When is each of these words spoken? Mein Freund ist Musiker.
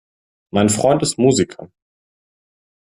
Mein 0.51 0.69
Freund 0.69 1.03
ist 1.03 1.19
Musiker. 1.19 1.69